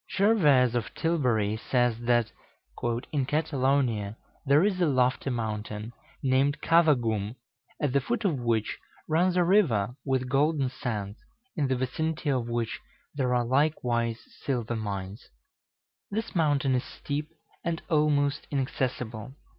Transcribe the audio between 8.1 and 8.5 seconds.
of